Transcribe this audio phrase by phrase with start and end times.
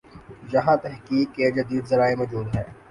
[0.53, 2.63] یہاںتحقیق کے جدید ذرائع موجود ہیں۔